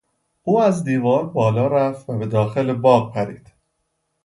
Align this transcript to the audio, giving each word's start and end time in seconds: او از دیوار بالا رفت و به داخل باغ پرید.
او 0.43 0.59
از 0.61 0.83
دیوار 0.83 1.25
بالا 1.29 1.67
رفت 1.67 2.09
و 2.09 2.17
به 2.17 2.25
داخل 2.27 2.73
باغ 2.73 3.13
پرید. 3.13 3.53